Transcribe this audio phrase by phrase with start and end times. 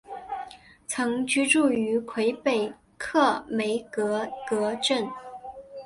[0.87, 5.07] 曾居住于魁北克梅戈格镇。